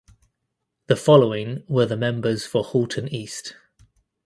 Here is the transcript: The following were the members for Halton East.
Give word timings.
The 0.87 0.95
following 0.95 1.63
were 1.67 1.85
the 1.85 1.95
members 1.95 2.43
for 2.47 2.63
Halton 2.65 3.07
East. 3.09 3.55